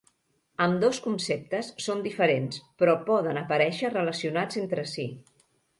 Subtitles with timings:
[0.63, 5.11] Ambdós conceptes són diferents, però poden aparèixer relacionats entre si.